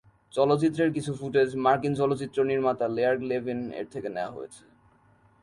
চলচ্চিত্রের 0.33 0.89
কিছু 0.95 1.11
ফুটেজ 1.19 1.49
মার্কিন 1.65 1.93
চলচ্চিত্র 1.95 2.37
নির্মাতা 2.51 2.85
লেয়ার 2.95 3.15
লেভিন-এর 3.29 3.87
থেকে 3.93 4.09
নেয়া 4.15 4.31
হয়েছে। 4.31 4.63